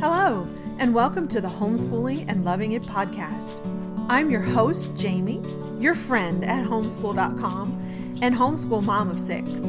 [0.00, 3.54] Hello, and welcome to the Homeschooling and Loving It podcast.
[4.08, 5.42] I'm your host, Jamie,
[5.78, 9.60] your friend at homeschool.com and homeschool mom of six.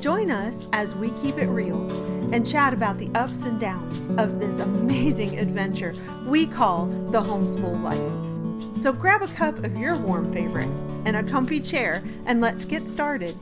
[0.00, 1.88] Join us as we keep it real
[2.34, 5.92] and chat about the ups and downs of this amazing adventure
[6.26, 8.82] we call the homeschool life.
[8.82, 10.72] So grab a cup of your warm favorite
[11.04, 13.36] and a comfy chair, and let's get started.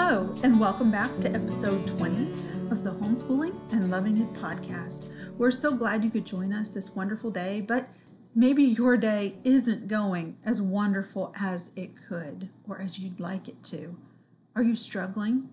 [0.00, 2.30] Hello, and welcome back to episode 20
[2.70, 5.10] of the Homeschooling and Loving It podcast.
[5.36, 7.88] We're so glad you could join us this wonderful day, but
[8.32, 13.60] maybe your day isn't going as wonderful as it could or as you'd like it
[13.64, 13.96] to.
[14.54, 15.48] Are you struggling?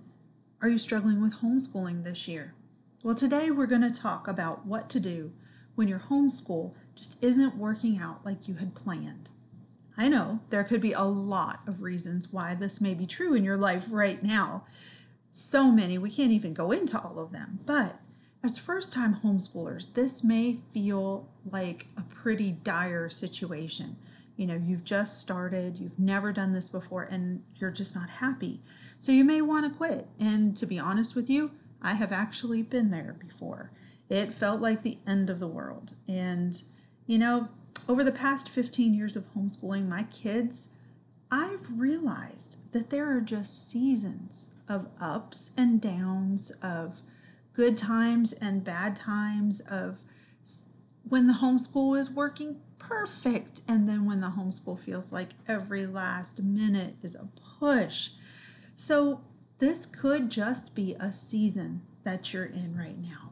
[0.61, 2.53] Are you struggling with homeschooling this year?
[3.01, 5.31] Well, today we're going to talk about what to do
[5.73, 9.31] when your homeschool just isn't working out like you had planned.
[9.97, 13.43] I know there could be a lot of reasons why this may be true in
[13.43, 14.65] your life right now.
[15.31, 17.59] So many, we can't even go into all of them.
[17.65, 17.99] But
[18.43, 23.97] as first time homeschoolers, this may feel like a pretty dire situation.
[24.37, 28.61] You know, you've just started, you've never done this before, and you're just not happy.
[28.99, 30.07] So you may want to quit.
[30.19, 33.71] And to be honest with you, I have actually been there before.
[34.09, 35.93] It felt like the end of the world.
[36.07, 36.61] And,
[37.07, 37.47] you know,
[37.87, 40.69] over the past 15 years of homeschooling my kids,
[41.31, 47.01] I've realized that there are just seasons of ups and downs, of
[47.53, 50.01] good times and bad times, of
[51.07, 56.41] when the homeschool is working perfect, and then when the homeschool feels like every last
[56.41, 58.09] minute is a push.
[58.75, 59.21] So,
[59.59, 63.31] this could just be a season that you're in right now.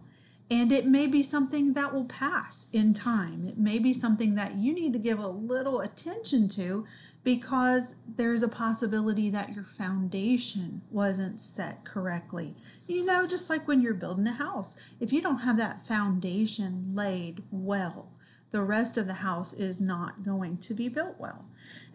[0.53, 3.47] And it may be something that will pass in time.
[3.47, 6.85] It may be something that you need to give a little attention to
[7.23, 12.53] because there's a possibility that your foundation wasn't set correctly.
[12.85, 16.91] You know, just like when you're building a house, if you don't have that foundation
[16.93, 18.11] laid well,
[18.51, 21.45] the rest of the house is not going to be built well.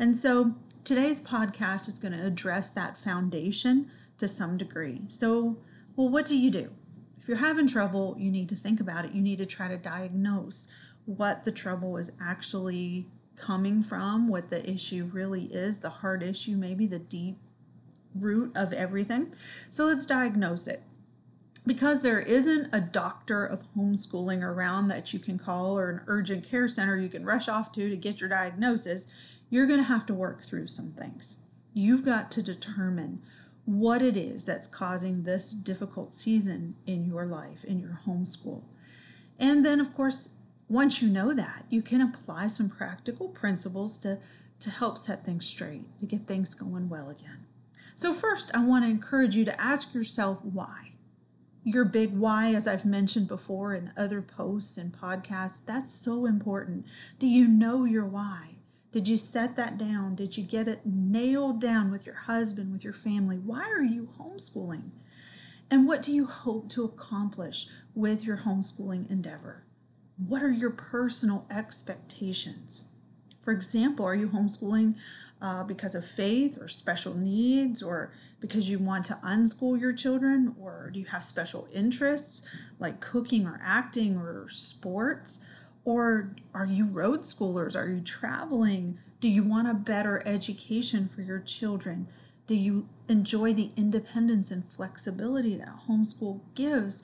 [0.01, 3.89] And so today's podcast is going to address that foundation
[4.19, 5.03] to some degree.
[5.07, 5.59] So,
[5.95, 6.73] well, what do you do?
[7.29, 9.13] If you're having trouble, you need to think about it.
[9.13, 10.67] You need to try to diagnose
[11.05, 13.07] what the trouble is actually
[13.37, 17.37] coming from, what the issue really is, the hard issue, maybe the deep
[18.15, 19.35] root of everything.
[19.69, 20.83] So let's diagnose it.
[21.67, 26.49] Because there isn't a doctor of homeschooling around that you can call or an urgent
[26.49, 29.07] care center you can rush off to to get your diagnosis,
[29.51, 31.37] you're going to have to work through some things.
[31.75, 33.21] You've got to determine
[33.69, 38.63] what it is that's causing this difficult season in your life, in your homeschool.
[39.39, 40.31] And then, of course,
[40.71, 44.21] once you know that, you can apply some practical principles to,
[44.61, 47.45] to help set things straight, to get things going well again.
[47.95, 50.93] So, first, I want to encourage you to ask yourself why.
[51.63, 56.87] Your big why, as I've mentioned before in other posts and podcasts, that's so important.
[57.19, 58.55] Do you know your why?
[58.91, 60.15] Did you set that down?
[60.15, 63.37] Did you get it nailed down with your husband, with your family?
[63.37, 64.91] Why are you homeschooling?
[65.71, 69.65] And what do you hope to accomplish with your homeschooling endeavor?
[70.17, 72.85] What are your personal expectations?
[73.43, 74.97] For example, are you homeschooling
[75.41, 80.55] uh, because of faith or special needs or because you want to unschool your children?
[80.61, 82.43] Or do you have special interests
[82.79, 85.41] like cooking or acting or sports?
[85.89, 87.75] Or are you road schoolers?
[87.75, 88.99] Are you traveling?
[89.23, 92.09] Do you want a better education for your children?
[92.47, 97.03] Do you enjoy the independence and flexibility that homeschool gives?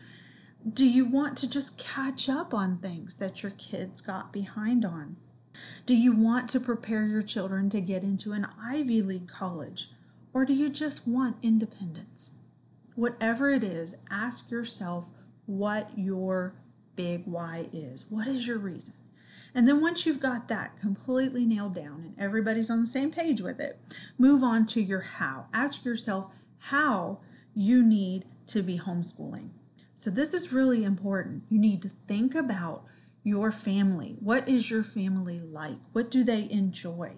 [0.71, 5.17] Do you want to just catch up on things that your kids got behind on?
[5.87, 9.89] Do you want to prepare your children to get into an Ivy League college?
[10.35, 12.33] Or do you just want independence?
[12.97, 15.07] Whatever it is, ask yourself
[15.47, 16.53] what your
[16.97, 18.11] big why is.
[18.11, 18.95] What is your reason?
[19.55, 23.41] And then once you've got that completely nailed down and everybody's on the same page
[23.41, 23.79] with it,
[24.19, 25.47] move on to your how.
[25.55, 27.21] Ask yourself how
[27.55, 29.51] you need to be homeschooling.
[29.95, 31.45] So, this is really important.
[31.49, 32.85] You need to think about
[33.23, 34.17] your family.
[34.19, 35.79] What is your family like?
[35.93, 37.17] What do they enjoy?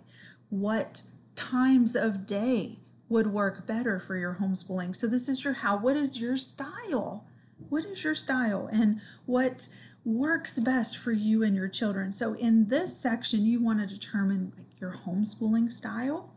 [0.50, 1.02] What
[1.34, 4.94] times of day would work better for your homeschooling?
[4.94, 5.78] So, this is your how.
[5.78, 7.26] What is your style?
[7.68, 9.68] What is your style and what
[10.06, 12.12] works best for you and your children.
[12.12, 16.32] So in this section, you want to determine like your homeschooling style,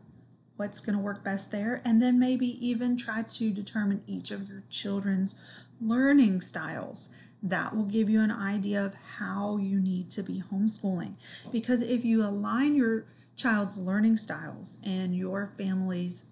[0.58, 4.50] what's going to work best there, and then maybe even try to determine each of
[4.50, 5.40] your children's
[5.80, 7.10] learning styles.
[7.44, 11.14] That will give you an idea of how you need to be homeschooling.
[11.52, 13.06] Because if you align your
[13.38, 16.26] child's learning styles and your family's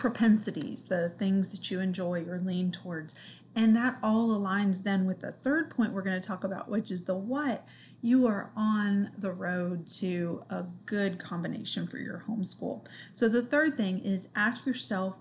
[0.00, 3.14] propensities, the things that you enjoy or lean towards.
[3.54, 6.90] And that all aligns then with the third point we're going to talk about, which
[6.90, 7.68] is the what.
[8.00, 12.86] You are on the road to a good combination for your homeschool.
[13.12, 15.16] So the third thing is ask yourself,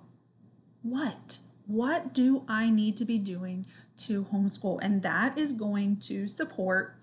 [0.81, 1.39] what?
[1.67, 3.65] What do I need to be doing
[3.97, 4.79] to homeschool?
[4.81, 6.95] And that is going to support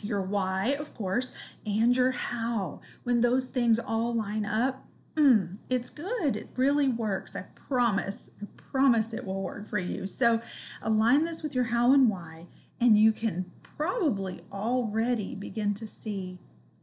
[0.00, 1.34] your why, of course,
[1.66, 2.80] and your how.
[3.02, 4.83] When those things all line up,
[5.16, 6.36] mm, it's good.
[6.36, 7.36] It really works.
[7.36, 8.30] I promise.
[8.42, 10.06] I promise it will work for you.
[10.06, 10.40] So
[10.82, 12.46] align this with your how and why,
[12.80, 16.38] and you can probably already begin to see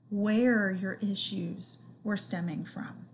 [0.10, 3.06] where your issues were stemming from.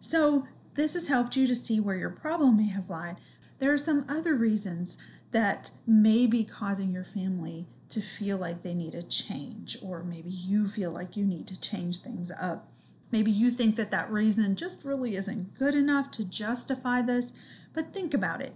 [0.00, 3.16] So this has helped you to see where your problem may have lied.
[3.58, 4.96] There are some other reasons
[5.32, 10.30] that may be causing your family to feel like they need a change, or maybe
[10.30, 12.70] you feel like you need to change things up.
[13.10, 17.32] Maybe you think that that reason just really isn't good enough to justify this,
[17.72, 18.54] but think about it.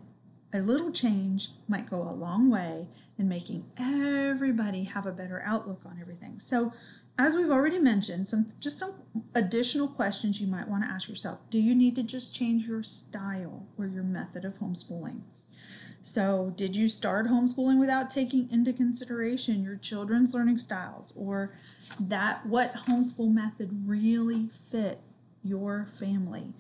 [0.53, 2.87] A little change might go a long way
[3.19, 6.41] in making everybody have a better outlook on everything.
[6.41, 6.73] So,
[7.19, 8.95] as we've already mentioned, some just some
[9.35, 11.39] additional questions you might want to ask yourself.
[11.51, 15.21] Do you need to just change your style or your method of homeschooling?
[16.03, 21.55] So, did you start homeschooling without taking into consideration your children's learning styles or
[22.01, 25.01] that what homeschool method really fit
[25.45, 26.55] your family?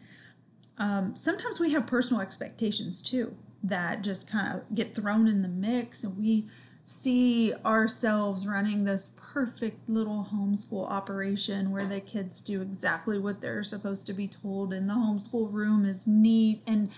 [0.78, 5.48] Um, sometimes we have personal expectations too that just kind of get thrown in the
[5.48, 6.46] mix, and we
[6.84, 13.62] see ourselves running this perfect little homeschool operation where the kids do exactly what they're
[13.62, 16.90] supposed to be told, and the homeschool room is neat and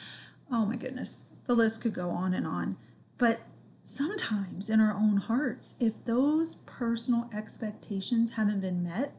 [0.50, 2.76] oh my goodness, the list could go on and on.
[3.18, 3.40] But
[3.84, 9.14] sometimes in our own hearts, if those personal expectations haven't been met,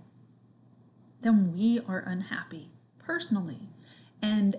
[1.22, 2.70] then we are unhappy
[3.00, 3.70] personally.
[4.22, 4.58] And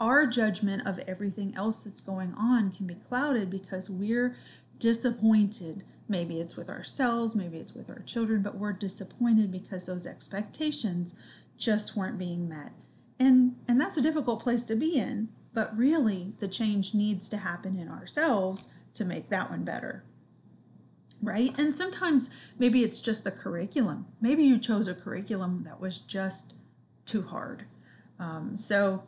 [0.00, 4.36] our judgment of everything else that's going on can be clouded because we're
[4.78, 5.84] disappointed.
[6.08, 11.14] Maybe it's with ourselves, maybe it's with our children, but we're disappointed because those expectations
[11.56, 12.72] just weren't being met.
[13.18, 17.38] And and that's a difficult place to be in but really, the change needs to
[17.38, 20.04] happen in ourselves to make that one better.
[21.22, 21.56] Right?
[21.58, 24.06] And sometimes maybe it's just the curriculum.
[24.20, 26.54] Maybe you chose a curriculum that was just
[27.04, 27.64] too hard.
[28.18, 29.04] Um, so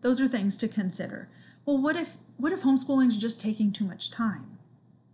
[0.00, 1.28] those are things to consider.
[1.64, 4.58] Well, what if what if homeschooling is just taking too much time?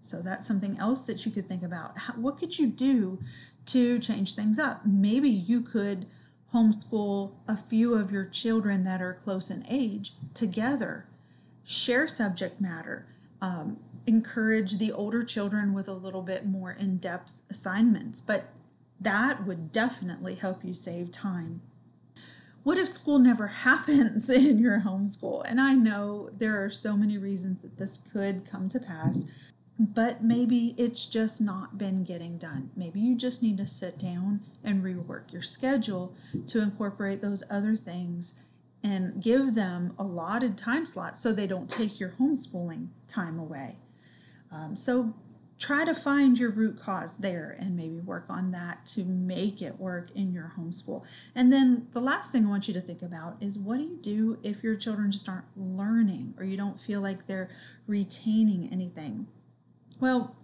[0.03, 1.99] So that's something else that you could think about.
[1.99, 3.19] How, what could you do
[3.67, 4.85] to change things up?
[4.85, 6.07] Maybe you could
[6.53, 11.07] homeschool a few of your children that are close in age together.
[11.65, 13.07] Share subject matter.
[13.41, 18.51] Um, encourage the older children with a little bit more in depth assignments, but
[19.01, 21.63] that would definitely help you save time.
[22.63, 25.45] What if school never happens in your homeschool?
[25.47, 29.25] And I know there are so many reasons that this could come to pass
[29.81, 32.71] but maybe it's just not been getting done.
[32.77, 36.15] Maybe you just need to sit down and rework your schedule
[36.49, 38.35] to incorporate those other things
[38.83, 43.77] and give them allotted time slots so they don't take your homeschooling time away.
[44.53, 45.15] Um, so
[45.59, 49.81] try to find your root cause there and maybe work on that to make it
[49.81, 51.05] work in your homeschool.
[51.35, 53.99] And then the last thing I want you to think about is what do you
[54.03, 57.49] do if your children just aren't learning or you don't feel like they're
[57.87, 59.27] retaining anything?
[60.01, 60.35] Well,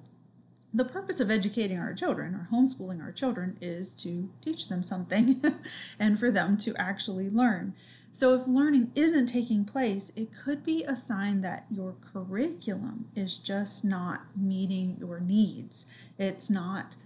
[0.72, 5.42] the purpose of educating our children or homeschooling our children is to teach them something
[5.98, 7.74] and for them to actually learn.
[8.12, 13.36] So, if learning isn't taking place, it could be a sign that your curriculum is
[13.36, 15.86] just not meeting your needs.
[16.18, 16.96] It's not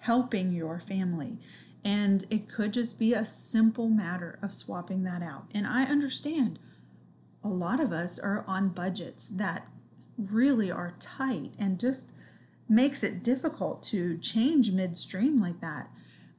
[0.00, 1.38] helping your family.
[1.82, 5.46] And it could just be a simple matter of swapping that out.
[5.54, 6.58] And I understand
[7.42, 9.66] a lot of us are on budgets that
[10.18, 12.12] really are tight and just
[12.68, 15.88] makes it difficult to change midstream like that.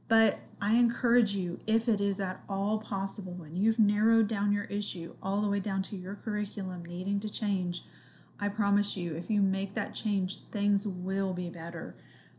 [0.08, 4.66] But I encourage you, if it is at all possible, when you've narrowed down your
[4.66, 7.84] issue all the way down to your curriculum needing to change,
[8.40, 11.96] I promise you, if you make that change, things will be better.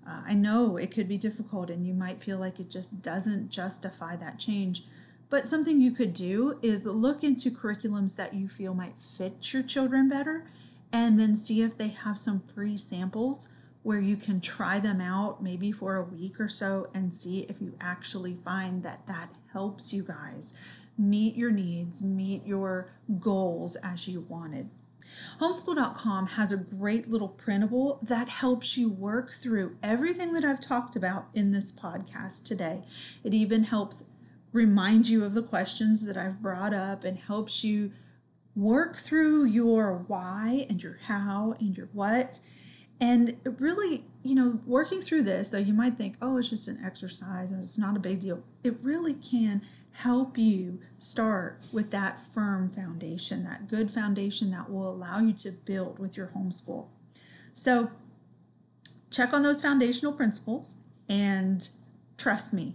[0.09, 3.51] Uh, I know it could be difficult and you might feel like it just doesn't
[3.51, 4.85] justify that change.
[5.29, 9.63] But something you could do is look into curriculums that you feel might fit your
[9.65, 10.47] children better
[10.93, 13.49] and then see if they have some free samples
[13.83, 17.61] where you can try them out maybe for a week or so and see if
[17.61, 20.55] you actually find that that helps you guys
[20.99, 22.91] meet your needs, meet your
[23.21, 24.69] goals as you wanted.
[25.41, 30.97] Homeschool.com has a great little printable that helps you work through everything that I've talked
[30.97, 32.83] about in this podcast today.
[33.23, 34.05] It even helps
[34.53, 37.93] remind you of the questions that I've brought up and helps you
[38.57, 42.41] work through your why and your how and your what.
[42.99, 46.81] And really, you know, working through this, though you might think, oh, it's just an
[46.85, 49.61] exercise and it's not a big deal, it really can
[49.93, 55.51] help you start with that firm foundation, that good foundation that will allow you to
[55.51, 56.89] build with your homeschool.
[57.53, 57.91] So,
[59.11, 60.77] check on those foundational principles
[61.09, 61.69] and
[62.19, 62.75] trust me,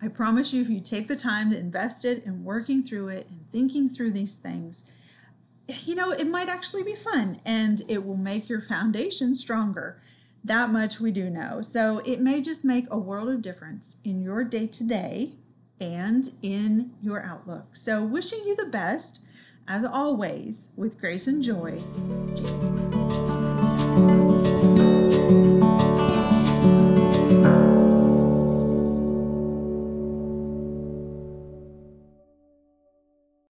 [0.00, 3.26] I promise you, if you take the time to invest it in working through it
[3.28, 4.84] and thinking through these things,
[5.68, 10.00] you know, it might actually be fun and it will make your foundation stronger.
[10.42, 11.60] That much we do know.
[11.60, 15.32] So it may just make a world of difference in your day to day
[15.80, 17.76] and in your outlook.
[17.76, 19.20] So, wishing you the best,
[19.68, 21.78] as always, with grace and joy.